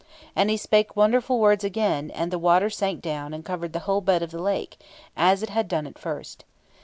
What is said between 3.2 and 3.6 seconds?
and